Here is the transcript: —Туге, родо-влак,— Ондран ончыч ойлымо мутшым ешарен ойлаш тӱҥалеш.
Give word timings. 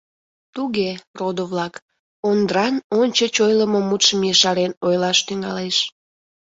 —Туге, 0.55 0.89
родо-влак,— 1.19 1.73
Ондран 2.29 2.75
ончыч 2.99 3.35
ойлымо 3.45 3.79
мутшым 3.89 4.21
ешарен 4.33 4.71
ойлаш 4.87 5.19
тӱҥалеш. 5.27 5.77